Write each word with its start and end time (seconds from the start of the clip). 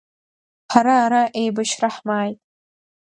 Ҳара 0.71 0.95
ара 1.05 1.23
еибашьра 1.39 1.89
ҳмааит. 1.95 2.39